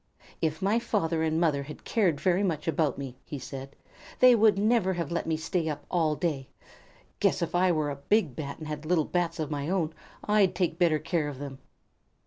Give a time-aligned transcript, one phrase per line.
[0.41, 3.75] "If my father and mother had cared very much about me," he said,
[4.17, 6.49] "they would never have let me stay up all day.
[7.19, 9.93] Guess if I were a big Bat and had little Bats of my own,
[10.23, 11.59] I'd take better care of them!"